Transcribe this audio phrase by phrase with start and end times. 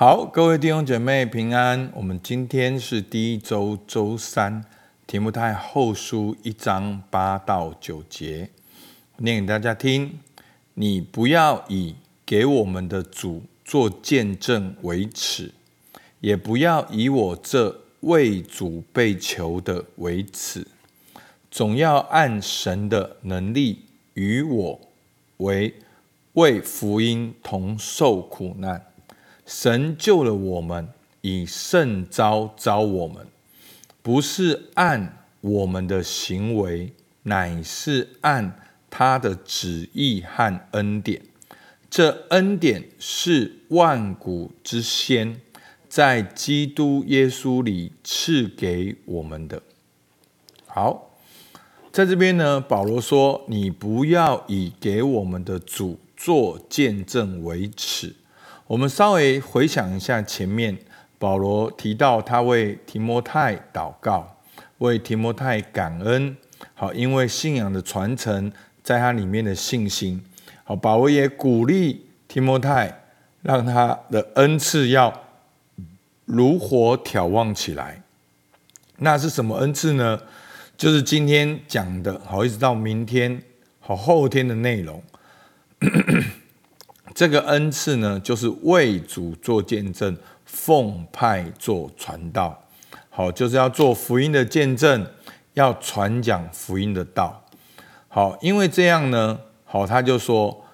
[0.00, 1.90] 好，各位弟兄姐妹平安。
[1.92, 4.64] 我们今天是第一周周三，
[5.08, 8.48] 题目太后书一章八到九节，
[9.16, 10.20] 念给大家听。
[10.74, 15.52] 你不要以给我们的主做见证为耻，
[16.20, 20.64] 也不要以我这为主被囚的为耻，
[21.50, 23.80] 总要按神的能力
[24.14, 24.80] 与我
[25.38, 25.74] 为
[26.34, 28.84] 为福音同受苦难。
[29.48, 30.90] 神救了我们，
[31.22, 33.26] 以圣召召我们，
[34.02, 41.22] 不是按我们的行为，乃是按他的旨意和恩典。
[41.88, 45.40] 这恩典是万古之先，
[45.88, 49.62] 在基督耶稣里赐给我们的。
[50.66, 51.16] 好，
[51.90, 58.14] 在这边呢，保罗说：“你不要以给我们的主做见证为耻。”
[58.68, 60.76] 我们稍微回想一下前面，
[61.18, 64.36] 保罗提到他为提摩太祷告，
[64.76, 66.36] 为提摩太感恩，
[66.74, 68.52] 好，因为信仰的传承
[68.82, 70.22] 在他里面的信心。
[70.64, 73.04] 好，保罗也鼓励提摩太，
[73.40, 75.18] 让他的恩赐要
[76.26, 78.02] 如火挑旺起来。
[78.98, 80.20] 那是什么恩赐呢？
[80.76, 83.42] 就是今天讲的，好，一直到明天，
[83.80, 85.02] 好，后天的内容。
[87.18, 92.56] 这个恩赐呢，就是为主做见证，奉派做传道，
[93.10, 95.04] 好，就是要做福音的见证，
[95.54, 97.44] 要传讲福音的道，
[98.06, 100.64] 好，因为这样呢，好，他就说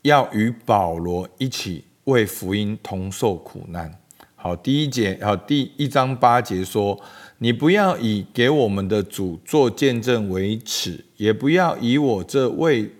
[0.00, 4.00] 要与保罗一起为福音同受苦难，
[4.36, 6.98] 好，第一节，好，第一章八节说，
[7.36, 12.90] 你不要以给我们的主做见证为耻，也不要以我这为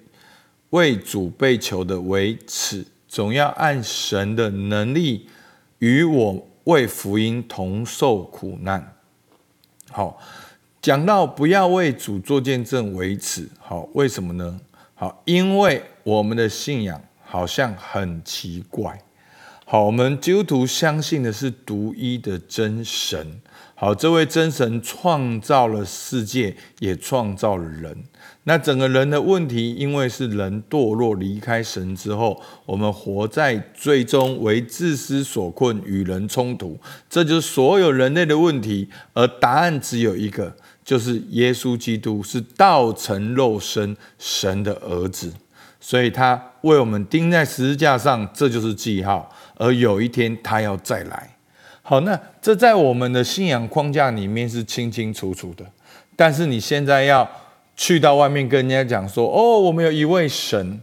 [0.70, 5.28] 为主被囚的为耻，总要按神的能力
[5.78, 8.94] 与我为福音同受苦难。
[9.90, 10.18] 好，
[10.80, 13.48] 讲到不要为主做见证为耻。
[13.58, 14.60] 好，为什么呢？
[14.94, 19.02] 好，因为我们的信仰好像很奇怪。
[19.72, 23.40] 好，我们基督徒相信的是独一的真神。
[23.76, 27.96] 好，这位真神创造了世界，也创造了人。
[28.42, 36.76] 那整个人的问题，因为是人堕落离开神之后，我们活在最终，为自私所困，与人冲突，
[37.08, 38.88] 这就是所有人类的问题。
[39.12, 45.32] 而答案只有一个，就是耶稣基督是道成肉身，神的儿子，
[45.80, 49.28] 所以他为我们钉在十字架上，这就是记号。
[49.56, 51.36] 而有一天他要再来。
[51.82, 55.64] 好，那这在我们的信仰框架里面是清清楚楚的，
[56.14, 57.28] 但是你现在要
[57.74, 60.80] 去到外面跟人家讲说，哦，我们有一位神。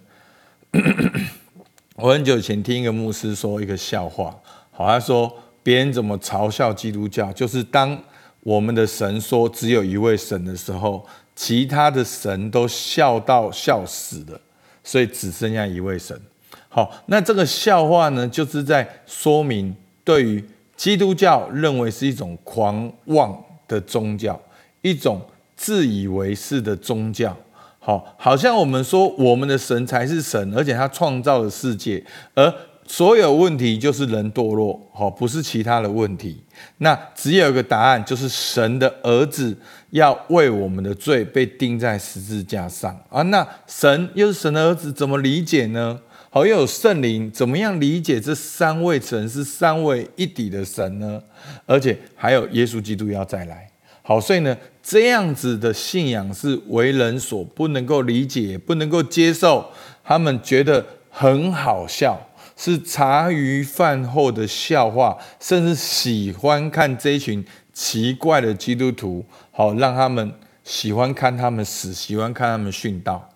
[1.95, 4.35] 我很久以前听一个牧师说一个笑话，
[4.71, 7.97] 好，他说别人怎么嘲笑基督教，就是当
[8.41, 11.05] 我们的神说只有一位神的时候，
[11.35, 14.39] 其他的神都笑到笑死了，
[14.87, 16.19] 所以只剩下一位神。
[16.67, 20.43] 好，那这个笑话呢，就是在说明对于。
[20.77, 23.35] 基督教认为是一种狂妄
[23.67, 24.39] 的宗教，
[24.83, 25.19] 一种
[25.55, 27.35] 自以为是的宗教。
[27.79, 32.05] 好，好像我们说我们的神才是神，而且他创造了世界，
[32.35, 32.53] 而
[32.87, 36.41] 所有问题就是人堕落，好，不是其他的问题。
[36.77, 39.55] 那只有一个答案，就是神的儿子
[39.89, 43.21] 要为我们的罪被钉在十字架上啊。
[43.23, 45.99] 那神又是神的儿子，怎么理解呢？
[46.29, 51.21] 好，又有圣灵，怎么样理解这三位神是三位一体的神呢？
[51.65, 53.69] 而且还有耶稣基督要再来。
[54.01, 59.69] 好，所以呢，这样子的信仰是为人所不能够理解、不能够接受。
[60.03, 62.26] 他们觉得很好笑，
[62.57, 69.23] 是茶余饭后的笑话，甚至喜欢看这群奇怪的基督徒。
[69.51, 70.33] 好，让他们
[70.65, 73.29] 喜欢看他们死，喜欢看他们殉道。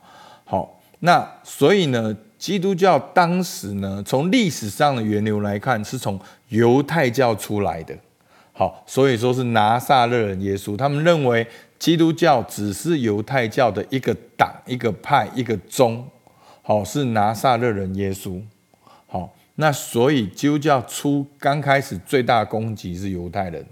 [0.43, 2.17] 好，那所以呢？
[2.41, 7.95] 基督教当时呢，从历史上的源流来看，是从犹太教出来的。
[8.51, 10.75] 好，所以说是拿撒勒人耶稣。
[10.75, 11.45] 他们认为
[11.77, 16.03] 基督教只是犹太教的一个党、一个派、一个宗。
[16.63, 18.41] 好，是拿撒勒人耶稣。
[19.55, 23.65] 那所以基督教初刚开始最大攻击是犹太人，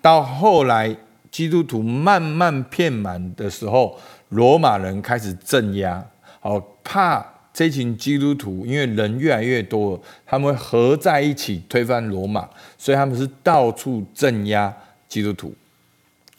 [0.00, 0.96] 到后来
[1.30, 3.98] 基督徒慢慢骗满的时候，
[4.28, 6.06] 罗马人开始镇压。
[6.40, 7.26] 好，怕。
[7.54, 14.76] 这群基督徒，因为人越来越多，他们会合在一起推翻罗马，所以他们是到处镇压
[15.08, 15.54] 基督徒。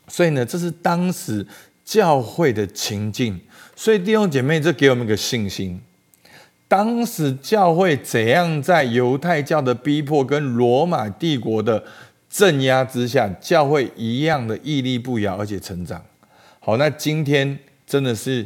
[0.10, 1.48] 所以呢，这是当时
[1.86, 3.40] 教会的情境。
[3.78, 5.80] 所以弟兄姐妹，这给我们一个信心：
[6.76, 11.82] 当时教会怎样在犹太教的逼迫跟罗马帝国的
[12.30, 16.04] 镇压之下，教会一样的屹立不摇，而且成长。
[16.60, 17.58] 好，那今天
[17.88, 18.46] 真的是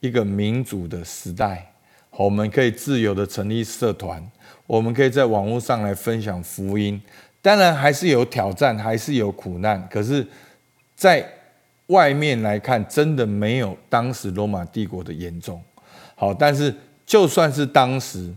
[0.00, 1.70] 一个民主的时代，
[2.10, 4.28] 我们可以自由的成立社团，
[4.66, 7.00] 我们可以在网络上来分享福音。
[7.40, 10.26] 当然还是有挑战，还是有苦难，可是，
[10.96, 11.24] 在
[11.86, 15.62] 外面来看，真的没有当时罗马帝国的严重。
[16.16, 16.74] 好，但是
[17.08, 18.34] 就算是当时，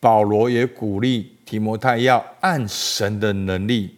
[0.00, 3.94] 保罗也鼓励提摩太要按神的能力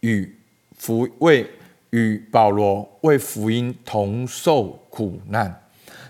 [0.00, 0.28] 与
[0.76, 1.48] 福为
[1.90, 5.62] 与保罗为福音同受苦难。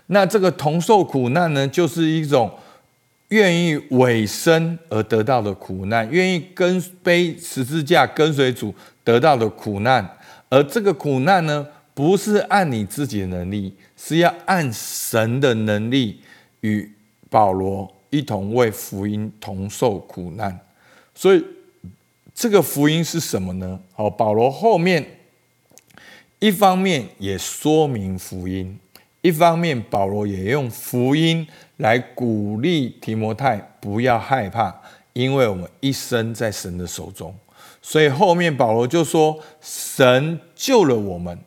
[0.06, 2.50] 那这个同受苦难呢，就是一种
[3.28, 8.74] 愿意委身而得到的苦难，愿意跟背十字架跟随主
[9.04, 10.16] 得到的苦难。
[10.48, 16.22] 而这个苦难呢，不是按你自己的能力，是要按神的能力。
[16.62, 16.90] 与
[17.30, 20.60] 保罗一同为福音同受苦难，
[21.14, 21.42] 所以
[22.34, 23.80] 这个福音是什么呢？
[23.94, 25.20] 好，保罗后面
[26.40, 28.78] 一方面也说明福音，
[29.22, 31.46] 一方面保罗也用福音
[31.76, 34.82] 来鼓励提摩太不要害怕，
[35.12, 37.34] 因为我们一生在神的手中。
[37.82, 41.38] 所以后面保罗就说：“神救了我们，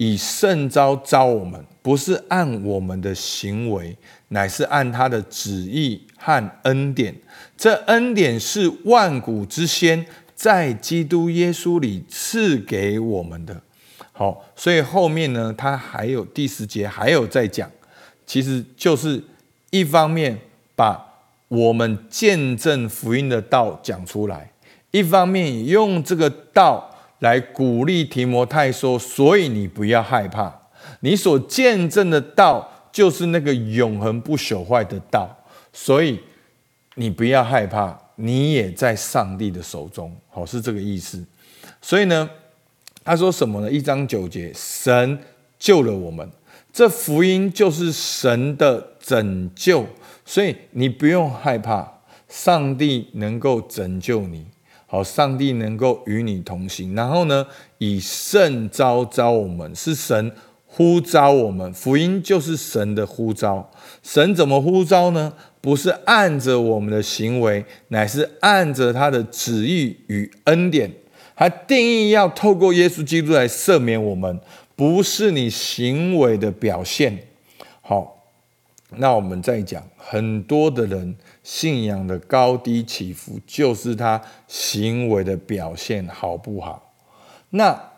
[0.00, 3.94] 以圣召召我们，不是按我们的行为。”
[4.32, 7.12] 乃是按他的旨意和恩典，
[7.56, 10.06] 这恩典是万古之先
[10.36, 13.60] 在基督耶稣里赐给我们的。
[14.12, 17.68] 好，所以后面呢，他还有第十节还有在讲，
[18.24, 19.20] 其实就是
[19.70, 20.38] 一方面
[20.76, 21.04] 把
[21.48, 24.52] 我们见证福音的道讲出来，
[24.92, 26.89] 一方面用这个道
[27.20, 30.52] 来鼓励提摩太说：所以你不要害怕，
[31.00, 32.68] 你所见证的道。
[32.92, 35.30] 就是那个永恒不朽坏的道，
[35.72, 36.18] 所以
[36.96, 41.24] 你不要害怕，你也在上帝的手中，好，是这个意思。
[41.80, 42.28] 所以呢，
[43.04, 43.70] 他说什么呢？
[43.70, 45.16] 一章九节，神
[45.56, 46.28] 救了我们，
[46.72, 49.86] 这福音就是神的拯救，
[50.26, 51.88] 所以你不用害怕，
[52.28, 54.44] 上帝能够拯救你，
[54.90, 56.96] 好，上帝能够与你同行。
[56.96, 57.46] 然后呢，
[57.78, 60.32] 以圣召召我们，是神。
[60.72, 63.70] 呼召我们，福音就是神的呼召。
[64.02, 65.32] 神怎么呼召呢？
[65.60, 70.90] 不是按着我们的行为，乃是按着他的旨意与恩典。
[71.36, 74.40] 他定义要透过耶稣基督来赦免我们，
[74.74, 77.26] 不是你行为的表现。
[77.80, 78.19] 好，
[78.96, 86.92] 那我们再讲，很多的人信仰的高低起伏，就是他行为的表现好不好？
[87.50, 87.90] 那。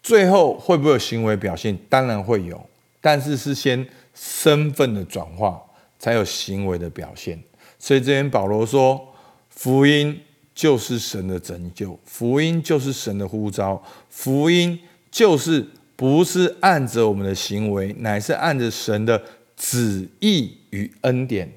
[0.00, 1.76] 最后会不会有行为表现？
[1.86, 2.64] 当然会有，
[2.98, 5.60] 但是是先身份的转化，
[5.98, 7.38] 才有行为的表现。
[7.78, 9.06] 所以这边保罗说，
[9.50, 10.18] 福音
[10.54, 14.80] 就是神的拯救，福音就是神的呼召，福音
[15.10, 19.20] 就是不是按着我们的行为，乃是按着神的
[19.58, 21.52] 旨意与恩典。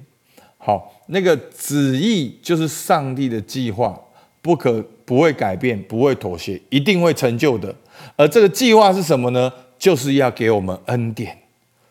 [0.57, 3.97] 好，那个旨意就是上帝的计划，
[4.41, 7.73] 不可不会改变，不会妥协，一定会成就的。
[8.15, 9.51] 而这个计划是什么呢？
[9.77, 11.37] 就是要给我们恩典。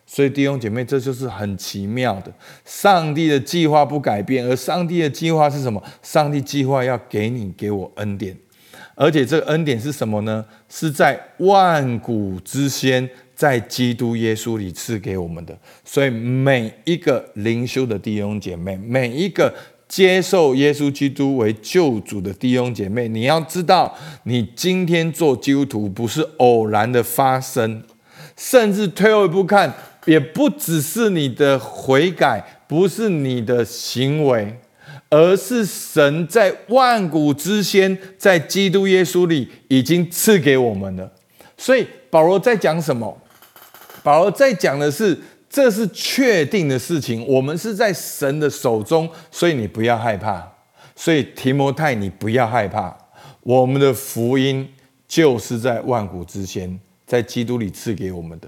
[0.05, 2.33] 所以弟兄姐妹，这就是很奇妙的。
[2.65, 5.81] 上帝的计划不改变，而上帝的计划是什么？
[6.01, 8.35] 上帝计划要给你、给我恩典。
[8.95, 10.45] 而且这个恩典是什么呢？
[10.67, 13.09] 是在万古之先，
[13.41, 15.57] 在基督耶稣里赐给我们的。
[15.83, 19.51] 所以每一个灵修的弟兄姐妹，每一个。
[19.91, 23.93] 接受耶稣基督为救主的弟兄姐妹，你要知道，
[24.23, 27.83] 你今天做基督徒不是偶然的发生，
[28.37, 29.73] 甚至退后一步看，
[30.05, 34.55] 也不只是你的悔改，不是你的行为，
[35.09, 41.11] 而是神在万古之先，在基督耶稣里已经赐给我们了。
[41.57, 43.20] 所以保罗在讲什么？
[44.03, 45.19] 保罗在讲的是。
[45.53, 50.49] 这是确定的事情，我们是在神的手中，所以你不要害怕。
[50.95, 52.97] 所以提摩太，你不要害怕。
[53.41, 54.65] 我们的福音
[55.09, 58.47] 就是在万古之前，在基督里赐给我们的，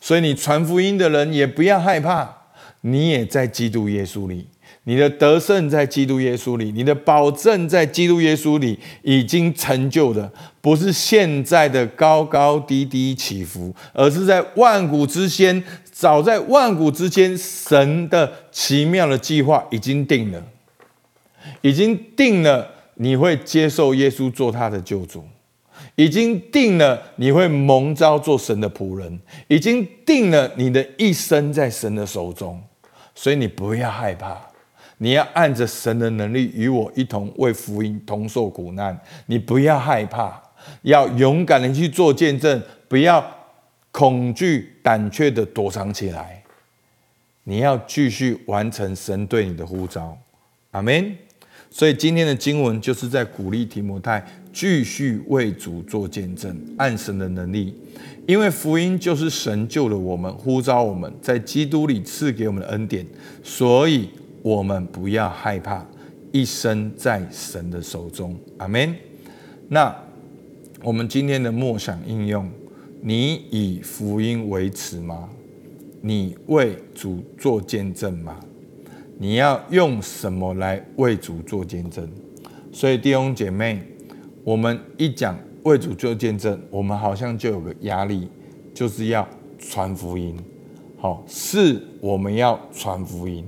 [0.00, 2.32] 所以你传福音的人也不要害怕，
[2.82, 4.46] 你也在基督耶稣里。
[4.86, 20.44] 你的得胜在基督耶稣里，你的保证在基督耶稣里已经成就的，不是现在的高高低低起伏，而是在万古之先，早在万古之间，神的奇妙的计划已经定了，
[21.62, 25.24] 已经定了，你会接受耶稣做他的救主，
[25.94, 32.62] 已经定了，你会蒙召做神的仆人，已经定了，你的一生在神的手中，
[33.14, 34.53] 所以你不要害怕。
[35.04, 38.98] 你要按着神的能力与我一同为福音同受苦难。
[39.26, 40.42] 你不要害怕，
[40.80, 43.22] 要勇敢的去做见证，不要
[43.92, 46.42] 恐惧胆怯的躲藏起来。
[47.42, 50.16] 你要继续完成神对你的呼召。
[50.70, 51.14] 阿门。
[51.70, 57.74] 所以今天的经文就是在鼓励提摩太继续为主做见证，按神的能力，
[58.26, 63.04] 因为福音就是神救了我们，呼召我们在基督里赐给我们的恩典，
[63.42, 64.08] 所以
[64.44, 65.86] 我们不要害怕，
[66.30, 68.38] 一生在神的手中。
[68.58, 68.94] 阿门。
[69.68, 69.96] 那
[70.82, 72.46] 我们今天的默想应用，
[73.00, 75.30] 你以福音为耻吗？
[76.02, 78.38] 你为主做见证吗？
[79.16, 82.06] 你要用什么来为主做见证？
[82.70, 83.80] 所以弟兄姐妹，
[84.44, 88.28] 我们一讲为主做见证，我们好像就有个压力，
[88.74, 89.26] 就是要
[89.58, 90.36] 传福音。
[90.98, 93.42] 好，是我们要传福音，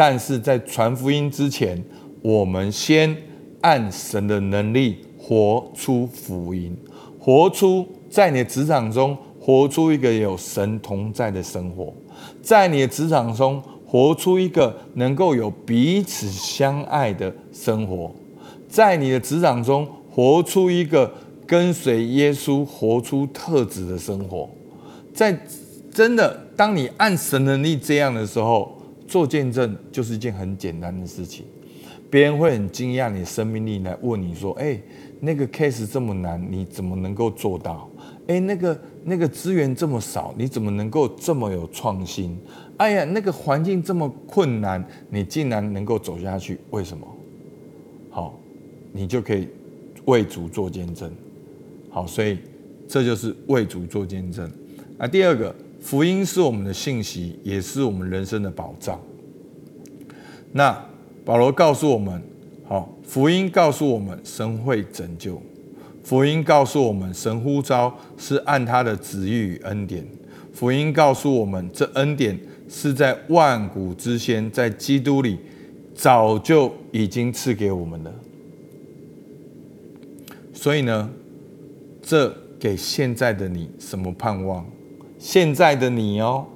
[0.00, 1.84] 但是在传福音之前，
[2.22, 3.14] 我们先
[3.60, 6.74] 按神的能力活出福音，
[7.18, 11.92] 活出在你的职场中，活出一个有神同在的生活，
[12.40, 13.62] 在你的职场中。
[13.84, 18.14] 活出一个能够有彼此相爱的生活，
[18.68, 21.12] 在你的职场中活出一个
[21.44, 24.48] 跟随耶稣、活出特质的生活。
[25.12, 25.36] 在
[25.92, 28.79] 真的，当你按神能力这样的时候，
[29.10, 31.44] 做见证就是一件很简单的事情。
[32.08, 34.80] 别人会很惊讶你生命力，来问你说：“哎，
[35.18, 37.90] 那个 case 这么难，你怎么能够做到？
[38.28, 42.38] 哎，那个那个资源这么少，你怎么能够这么有创新？”
[42.78, 47.04] 哎呀，那个环境这么困难，你竟然能够走下去，为什么？
[48.10, 48.38] 好，
[48.92, 49.48] 你就可以
[50.04, 51.12] 为主做见证。
[51.90, 52.38] 好，所以
[52.86, 54.48] 这就是为主做见证。
[54.96, 59.00] 那第二个，福音是我们的信息，也是我们人生的保障。
[60.52, 60.84] 那
[61.24, 62.22] 保罗告诉我们，
[62.66, 65.40] 好，福音告诉我们神会拯救，
[66.04, 70.06] 福音告诉我们神呼召是按他的旨意与恩典，
[70.52, 72.38] 福音告诉我们这恩典。
[72.72, 75.36] 是在万古之先，在基督里
[75.92, 78.14] 早就已经赐给我们了。
[80.54, 81.10] 所以呢，
[82.00, 84.64] 这给现在的你什么盼望？
[85.20, 86.46] 现在的你哦，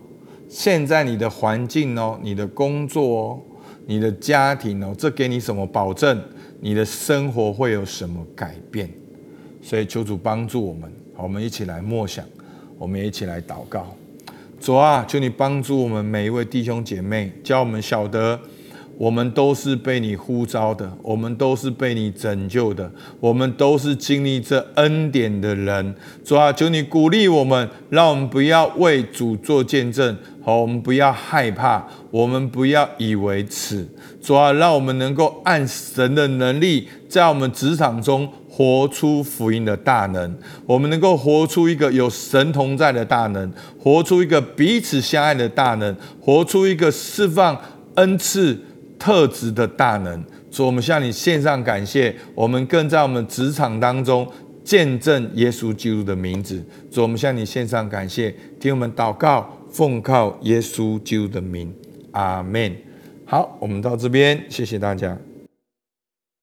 [0.49, 3.41] 现在你的环境哦，你的工作哦，
[3.87, 6.19] 你的家庭哦，这给你什么保证？
[6.61, 8.89] 你的生活会有什么改变？
[9.61, 12.25] 所以求主帮助我们，好，我们一起来默想，
[12.79, 13.95] 我们一起来祷告。
[14.59, 18.41] 主啊，求你帮助我们每一位弟兄姐妹，叫我们晓得，
[18.97, 25.95] 我们都是被你呼召的，我们都是被你拯救的，我们都是经历这恩典的人。
[26.25, 33.87] 主啊，求你鼓励我们，让我们不要为主做见证，好，我们不要害怕，我们不要以为耻。
[34.23, 38.29] 主啊，让我们能够按神的能力，在我们职场中。
[38.57, 40.33] 活出福音的大能，
[40.65, 47.61] 我们能够活出一个有神同在的大能，活出一个彼此相爱的大能，活出一个释放
[47.97, 48.57] 恩赐
[48.99, 50.25] 特质的大能。
[50.51, 54.27] 主，我们向你献上感谢，我们更在我们职场当中
[54.63, 56.65] 见证耶稣基督的名字。
[56.91, 61.75] 主，我们向你献上感谢，听我们祷告，奉靠耶稣基督的名，
[62.13, 62.75] 阿门。
[63.25, 65.19] 好，我们到这边，谢谢大家。